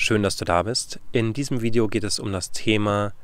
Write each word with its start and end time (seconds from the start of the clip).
Schön, 0.00 0.22
dass 0.22 0.36
du 0.36 0.44
da 0.44 0.62
bist. 0.62 1.00
In 1.10 1.32
diesem 1.32 1.60
Video 1.60 1.88
geht 1.88 2.04
es 2.04 2.20
um 2.20 2.32
das 2.32 2.52
Thema, 2.52 3.14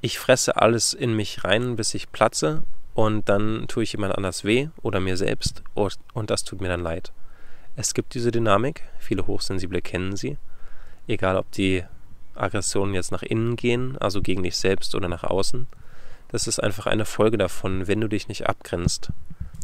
ich 0.00 0.20
fresse 0.20 0.56
alles 0.56 0.94
in 0.94 1.16
mich 1.16 1.42
rein, 1.42 1.74
bis 1.74 1.94
ich 1.94 2.12
platze 2.12 2.62
und 2.94 3.28
dann 3.28 3.66
tue 3.66 3.82
ich 3.82 3.90
jemand 3.90 4.16
anders 4.16 4.44
weh 4.44 4.68
oder 4.82 5.00
mir 5.00 5.16
selbst 5.16 5.64
und 5.74 6.30
das 6.30 6.44
tut 6.44 6.60
mir 6.60 6.68
dann 6.68 6.80
leid. 6.80 7.12
Es 7.74 7.92
gibt 7.92 8.14
diese 8.14 8.30
Dynamik, 8.30 8.84
viele 9.00 9.26
Hochsensible 9.26 9.82
kennen 9.82 10.14
sie, 10.14 10.38
egal 11.08 11.36
ob 11.36 11.50
die 11.50 11.82
Aggressionen 12.36 12.94
jetzt 12.94 13.10
nach 13.10 13.24
innen 13.24 13.56
gehen, 13.56 13.98
also 13.98 14.22
gegen 14.22 14.44
dich 14.44 14.56
selbst 14.56 14.94
oder 14.94 15.08
nach 15.08 15.24
außen. 15.24 15.66
Das 16.28 16.46
ist 16.46 16.60
einfach 16.60 16.86
eine 16.86 17.04
Folge 17.04 17.36
davon, 17.36 17.88
wenn 17.88 18.00
du 18.00 18.06
dich 18.06 18.28
nicht 18.28 18.46
abgrenzt. 18.46 19.10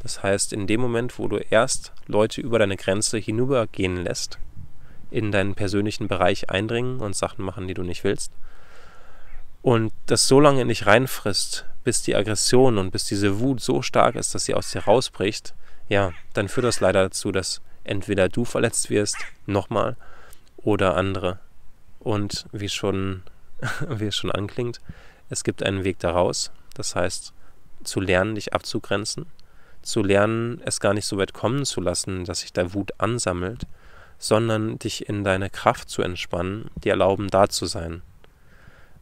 Das 0.03 0.25
heißt, 0.25 0.53
in 0.53 0.67
dem 0.67 0.81
Moment, 0.81 1.21
wo 1.21 1.29
du 1.29 1.37
erst 1.37 1.93
Leute 2.09 2.41
über 2.41 2.59
deine 2.59 2.77
Grenze 2.77 3.19
hinübergehen 3.19 3.97
lässt, 3.99 4.41
in 5.11 5.33
deinen 5.33 5.55
persönlichen 5.55 6.09
Bereich 6.09 6.51
eindringen 6.51 7.01
und 7.01 7.17
Sachen 7.17 7.45
machen, 7.45 7.69
die 7.69 7.75
du 7.75 7.83
nicht 7.83 8.05
willst, 8.05 8.33
und 9.63 9.93
das 10.07 10.29
so 10.29 10.41
lange 10.41 10.65
nicht 10.65 10.87
reinfrisst, 10.87 11.65
bis 11.85 12.03
die 12.03 12.15
Aggression 12.15 12.79
und 12.79 12.91
bis 12.91 13.05
diese 13.05 13.41
Wut 13.41 13.61
so 13.61 13.83
stark 13.83 14.15
ist, 14.15 14.35
dass 14.35 14.45
sie 14.45 14.55
aus 14.55 14.71
dir 14.71 14.85
rausbricht, 14.85 15.55
ja, 15.89 16.13
dann 16.33 16.49
führt 16.49 16.67
das 16.67 16.81
leider 16.81 17.03
dazu, 17.03 17.33
dass 17.33 17.61
entweder 17.85 18.29
du 18.29 18.45
verletzt 18.45 18.91
wirst, 18.91 19.17
nochmal, 19.47 19.97
oder 20.57 20.97
andere. 20.97 21.39
Und 21.99 22.47
wie 22.53 22.69
schon, 22.69 23.23
wie 23.89 24.07
es 24.07 24.17
schon 24.17 24.31
anklingt, 24.31 24.81
es 25.31 25.45
gibt 25.45 25.63
einen 25.63 25.85
Weg 25.85 25.99
daraus. 25.99 26.51
Das 26.75 26.95
heißt, 26.95 27.33
zu 27.85 28.01
lernen, 28.01 28.35
dich 28.35 28.53
abzugrenzen, 28.53 29.27
zu 29.83 30.03
lernen, 30.03 30.61
es 30.65 30.81
gar 30.81 30.95
nicht 30.95 31.07
so 31.07 31.17
weit 31.19 31.33
kommen 31.33 31.65
zu 31.65 31.81
lassen, 31.81 32.25
dass 32.25 32.41
sich 32.41 32.53
da 32.53 32.75
Wut 32.75 32.93
ansammelt, 32.99 33.67
sondern 34.19 34.79
dich 34.79 35.09
in 35.09 35.25
deine 35.25 35.51
Kraft 35.51 35.89
zu 35.89 36.03
entspannen, 36.03 36.71
dir 36.77 36.93
erlauben, 36.93 37.29
da 37.29 37.49
zu 37.49 37.67
sein. 37.67 38.03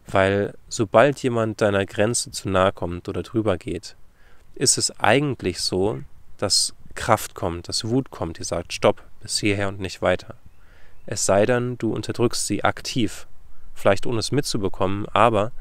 Weil 0.06 0.54
sobald 0.68 1.22
jemand 1.22 1.60
deiner 1.60 1.84
Grenze 1.86 2.30
zu 2.30 2.48
nahe 2.48 2.72
kommt 2.72 3.08
oder 3.08 3.22
drüber 3.22 3.56
geht, 3.56 3.96
ist 4.54 4.78
es 4.78 5.00
eigentlich 5.00 5.60
so, 5.60 6.00
dass 6.36 6.74
Kraft 6.94 7.34
kommt, 7.34 7.68
dass 7.68 7.84
Wut 7.84 8.10
kommt, 8.10 8.38
die 8.38 8.44
sagt, 8.44 8.72
stopp, 8.72 9.02
bis 9.20 9.38
hierher 9.38 9.68
und 9.68 9.80
nicht 9.80 10.02
weiter. 10.02 10.34
Es 11.06 11.26
sei 11.26 11.46
denn, 11.46 11.78
du 11.78 11.92
unterdrückst 11.92 12.46
sie 12.46 12.64
aktiv, 12.64 13.26
vielleicht 13.74 14.06
ohne 14.06 14.18
es 14.18 14.32
mitzubekommen, 14.32 15.06
aber 15.12 15.52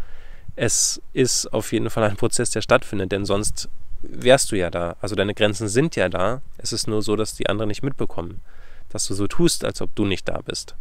es 0.56 1.02
ist 1.14 1.52
auf 1.53 1.72
jeden 1.72 1.89
Fall 1.89 2.03
ein 2.03 2.16
Prozess, 2.16 2.50
der 2.52 2.61
stattfindet, 2.61 3.11
denn 3.11 3.26
sonst 3.26 3.70
wärst 4.02 4.52
du 4.52 4.56
ja 4.56 4.70
da. 4.70 4.95
Also 5.02 5.16
deine 5.16 5.33
Grenzen 5.33 5.67
sind 5.67 5.95
ja 5.95 6.09
da. 6.09 6.42
Es 6.58 6.72
ist 6.72 6.88
nur 6.88 7.02
so, 7.02 7.16
dass 7.16 7.36
die 7.36 7.48
anderen 7.50 7.67
nicht 7.67 7.83
mitbekommen, 7.83 8.42
dass 8.96 9.08
du 9.08 9.14
so 9.14 9.28
tust, 9.28 9.66
als 9.66 9.82
ob 9.82 9.94
du 9.94 10.06
nicht 10.06 10.30
da 10.30 10.40
bist. 10.40 10.74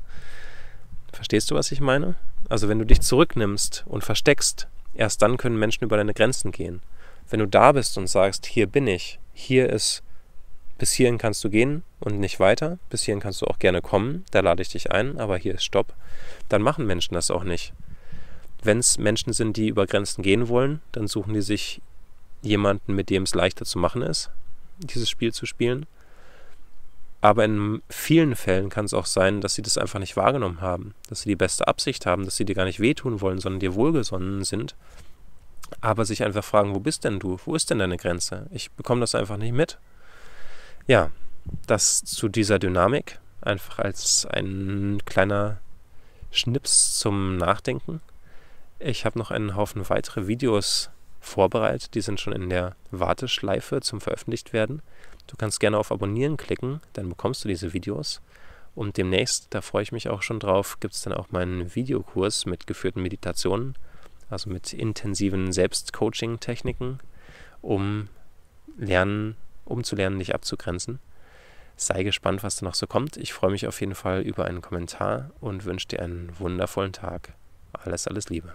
Verstehst 1.12 1.51
du, 1.51 1.57
was 1.57 1.73
ich 1.73 1.81
meine? 1.81 2.15
Also 2.48 2.69
wenn 2.69 2.79
du 2.79 2.87
dich 2.87 3.01
zurücknimmst 3.01 3.83
und 3.89 4.05
versteckst, 4.05 4.69
erst 4.95 5.20
dann 5.20 5.37
können 5.37 5.59
Menschen 5.59 5.83
über 5.83 5.97
deine 5.97 6.15
Grenzen 6.15 6.53
gehen. 6.53 6.81
Wenn 7.29 7.41
du 7.41 7.48
da 7.48 7.73
bist 7.73 7.98
und 7.98 8.07
sagst, 8.07 8.47
hier 8.47 8.69
bin 8.69 8.87
ich, 8.87 9.19
hier 9.33 9.69
ist, 9.69 10.05
bis 10.79 10.92
hierhin 10.92 11.19
kannst 11.19 11.42
du 11.42 11.51
gehen 11.51 11.83
und 11.98 12.20
nicht 12.20 12.39
weiter, 12.39 12.79
bis 12.89 13.03
hierhin 13.03 13.20
kannst 13.20 13.42
du 13.42 13.47
auch 13.47 13.59
gerne 13.59 13.83
kommen, 13.83 14.25
da 14.31 14.41
lade 14.41 14.62
ich 14.62 14.69
dich 14.69 14.92
ein, 14.92 15.19
aber 15.19 15.37
hier 15.37 15.55
ist 15.55 15.65
Stopp, 15.65 15.92
dann 16.48 16.62
machen 16.62 16.87
Menschen 16.87 17.15
das 17.15 17.33
auch 17.33 17.42
nicht. 17.42 17.73
Wenn 18.62 18.79
es 18.79 18.97
Menschen 18.97 19.33
sind, 19.33 19.57
die 19.57 19.67
über 19.67 19.87
Grenzen 19.87 20.23
gehen 20.23 20.47
wollen, 20.47 20.83
dann 20.92 21.09
suchen 21.09 21.35
die 21.35 21.42
sich 21.42 21.83
jemanden, 22.42 22.95
mit 22.95 23.11
dem 23.11 23.25
es 23.25 23.35
leichter 23.35 23.65
zu 23.65 23.81
machen 23.81 24.03
ist, 24.03 24.31
dieses 24.79 25.11
Spiel 25.11 25.33
zu 25.33 25.47
spielen. 25.47 25.87
Aber 27.25 27.47
in 27.47 27.83
vielen 27.89 28.36
Fällen 28.36 28.69
kann 28.69 28.84
es 28.84 28.92
auch 28.92 29.06
sein, 29.06 29.41
dass 29.41 29.55
sie 29.55 29.62
das 29.62 29.78
einfach 29.78 29.98
nicht 29.98 30.14
wahrgenommen 30.14 30.61
haben, 30.61 30.94
dass 31.08 31.22
sie 31.22 31.30
die 31.30 31.36
beste 31.36 31.67
Absicht 31.67 32.05
haben, 32.05 32.27
dass 32.27 32.36
sie 32.36 32.44
dir 32.44 32.55
gar 32.55 32.67
nicht 32.67 32.80
wehtun 32.80 33.22
wollen, 33.22 33.39
sondern 33.39 33.61
dir 33.61 33.75
wohlgesonnen 33.75 34.44
sind, 34.44 34.77
aber 35.80 36.05
sich 36.05 36.22
einfach 36.22 36.45
fragen, 36.45 36.75
wo 36.75 36.80
bist 36.80 37.02
denn 37.02 37.20
du? 37.20 37.39
Wo 37.47 37.55
ist 37.55 37.70
denn 37.70 37.78
deine 37.78 37.97
Grenze? 37.97 38.47
Ich 38.50 38.70
bekomme 38.72 39.01
das 39.01 39.14
einfach 39.14 39.39
nicht 39.39 39.55
mit. 39.55 39.79
Ja, 40.86 41.11
das 41.67 42.05
zu 42.05 42.29
dieser 42.29 42.58
Dynamik, 42.58 43.18
einfach 43.41 43.79
als 43.79 44.27
ein 44.27 44.98
kleiner 45.06 45.62
Schnips 46.30 46.98
zum 46.98 47.39
Nachdenken. 47.39 48.02
Ich 48.79 49.06
habe 49.06 49.18
noch 49.18 49.30
einen 49.30 49.56
Haufen 49.56 49.89
weitere 49.89 50.27
Videos 50.27 50.91
vorbereitet. 51.24 51.95
Die 51.95 52.01
sind 52.01 52.20
schon 52.20 52.33
in 52.33 52.51
der 52.51 52.77
Warteschleife 52.90 53.80
zum 53.80 54.01
veröffentlicht 54.01 54.52
werden. 54.52 54.83
Du 55.27 55.36
kannst 55.36 55.61
gerne 55.61 55.79
auf 55.79 55.90
Abonnieren 55.90 56.36
klicken, 56.36 56.80
dann 56.92 57.08
bekommst 57.08 57.45
du 57.45 57.48
diese 57.48 57.73
Videos. 57.73 58.20
Und 58.74 58.96
demnächst, 58.96 59.48
da 59.51 59.62
freue 59.62 59.83
ich 59.83 59.92
mich 59.92 60.08
auch 60.08 60.23
schon 60.23 60.40
drauf, 60.40 60.80
gibt 60.80 60.95
es 60.95 61.02
dann 61.02 61.12
auch 61.12 61.30
meinen 61.30 61.74
Videokurs 61.74 62.45
mit 62.45 62.67
geführten 62.67 63.02
Meditationen, 63.02 63.74
also 64.30 64.51
mit 64.51 64.73
intensiven 64.73 65.52
Selbstcoaching-Techniken, 65.52 66.98
um 67.62 68.08
lernen, 68.77 69.36
um 69.64 69.85
zu 69.85 69.96
lernen, 69.96 70.18
dich 70.18 70.35
abzugrenzen. 70.35 70.98
Sei 71.77 72.02
gespannt, 72.02 72.42
was 72.42 72.56
da 72.56 72.67
noch 72.67 72.74
so 72.74 72.86
kommt. 72.86 73.17
Ich 73.17 73.33
freue 73.33 73.51
mich 73.51 73.67
auf 73.67 73.80
jeden 73.80 73.95
Fall 73.95 74.23
über 74.23 74.45
einen 74.45 74.61
Kommentar 74.61 75.30
und 75.41 75.64
wünsche 75.64 75.89
dir 75.89 76.02
einen 76.02 76.33
wundervollen 76.39 76.92
Tag. 76.92 77.33
Alles, 77.73 78.06
alles 78.06 78.29
Liebe. 78.29 78.55